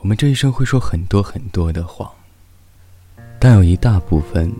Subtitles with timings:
[0.00, 2.10] 我们这一生会说很多很多的谎，
[3.38, 4.50] 但有一大部分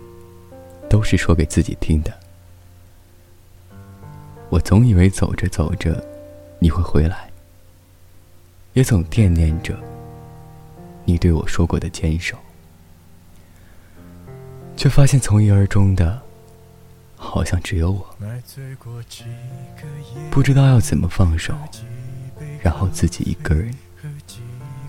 [0.87, 2.13] 都是说给自己听的。
[4.49, 6.05] 我总以为走着走着
[6.59, 7.31] 你会回来，
[8.73, 9.75] 也总惦念着
[11.05, 12.37] 你对我说过的坚守，
[14.77, 16.21] 却发现从一而终的，
[17.15, 18.15] 好像只有我。
[20.29, 21.55] 不知道要怎么放手，
[22.61, 23.73] 然后自己一个人。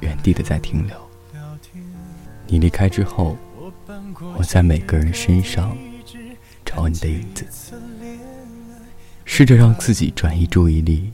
[0.02, 0.94] 原地的在停留。
[2.46, 3.38] 你离开之后，
[4.36, 5.74] 我在每个人身上
[6.66, 7.46] 找你的影子，
[9.24, 11.10] 试着让自己转移注意力，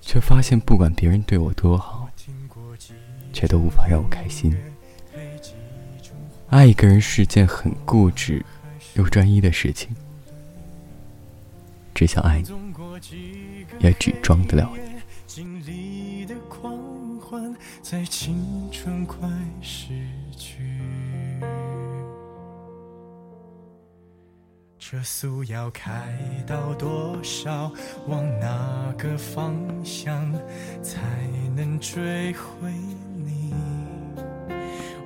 [0.00, 2.08] 却发现不管别人对我多好，
[3.32, 4.56] 却都无法让我开心。
[6.50, 8.44] 爱一个人是件很固执
[8.94, 9.94] 又专一的事情，
[11.94, 12.48] 只想爱你，
[13.80, 14.70] 也只装得了
[17.90, 19.28] 在青春快
[19.60, 19.88] 逝
[20.36, 20.62] 去，
[24.78, 27.72] 车速要开到多少？
[28.06, 30.32] 往哪个方向
[30.84, 31.00] 才
[31.56, 32.70] 能追回
[33.16, 33.52] 你？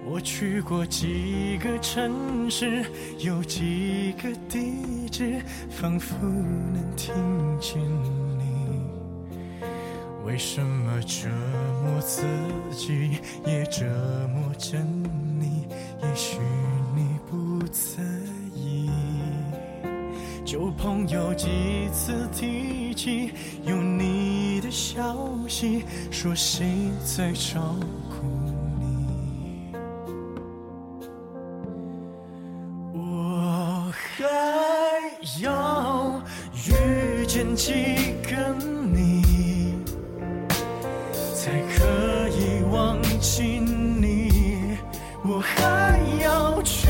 [0.04, 2.84] 我去过几个城市，
[3.18, 5.40] 有几个地址，
[5.70, 7.14] 仿佛能听
[7.58, 8.23] 见。
[10.24, 11.28] 为什么折
[11.84, 12.22] 磨自
[12.74, 13.84] 己，也折
[14.34, 14.78] 磨着
[15.38, 15.68] 你？
[16.02, 16.38] 也许
[16.96, 18.02] 你不在
[18.54, 18.90] 意。
[20.44, 21.46] 旧朋友几
[21.92, 23.32] 次提起
[23.64, 25.14] 有你的消
[25.46, 26.66] 息，说谁
[27.04, 27.76] 在照
[28.08, 28.26] 顾
[28.80, 29.72] 你？
[32.94, 34.24] 我还
[35.42, 36.20] 要
[36.54, 37.72] 遇见几
[38.22, 38.73] 个你？
[41.44, 44.78] 才可以忘记你，
[45.22, 46.86] 我还要拒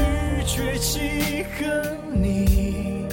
[0.47, 3.05] 绝几个你，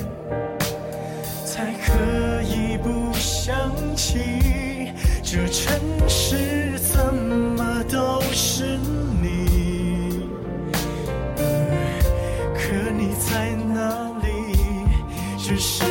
[1.43, 4.93] 才可以不想起
[5.23, 5.73] 这城
[6.07, 8.77] 市怎么都是
[9.19, 10.29] 你。
[12.53, 14.29] 可你在哪里？
[15.39, 15.90] 这世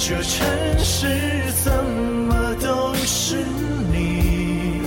[0.00, 0.46] 这城
[0.78, 3.44] 市怎么都是
[3.92, 4.80] 你？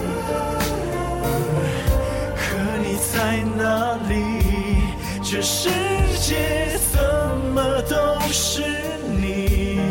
[2.38, 4.16] 可你在哪里？
[5.22, 5.70] 这世
[6.18, 7.02] 界怎
[7.54, 8.64] 么都是
[9.20, 9.82] 你？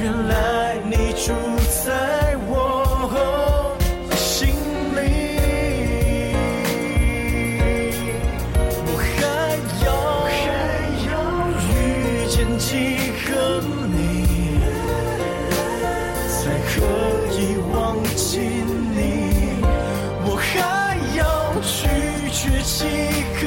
[0.00, 1.34] 原来你住
[22.42, 22.84] 却契
[23.36, 23.46] 合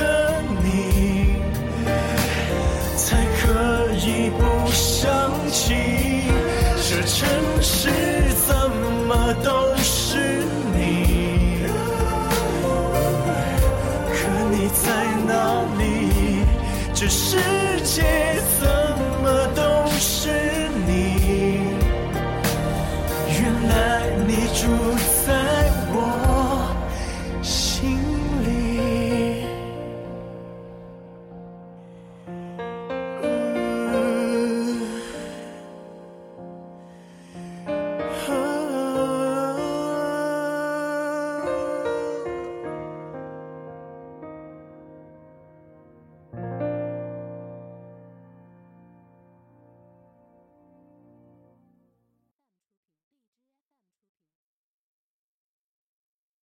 [0.63, 1.36] 你，
[2.95, 4.39] 才可以不
[4.71, 5.03] 想
[5.51, 5.75] 起。
[6.88, 7.27] 这城
[7.62, 7.89] 市
[8.47, 8.56] 怎
[9.06, 11.68] 么都是你？
[14.13, 14.15] 可
[14.50, 14.86] 你在
[15.27, 15.33] 哪
[15.77, 16.45] 里？
[16.94, 17.36] 这世
[17.83, 18.01] 界
[18.62, 18.75] 怎？